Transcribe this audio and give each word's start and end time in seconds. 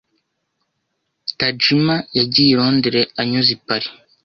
Tajima 1.37 1.95
yagiye 2.17 2.49
i 2.53 2.57
Londres 2.59 3.11
anyuze 3.21 3.51
i 3.55 3.57
Paris. 3.67 3.91